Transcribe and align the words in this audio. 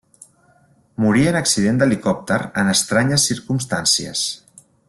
Morí 1.03 1.25
en 1.33 1.37
accident 1.41 1.77
d'helicòpter 1.83 2.39
en 2.63 2.75
estranyes 2.75 3.29
circumstàncies. 3.33 4.29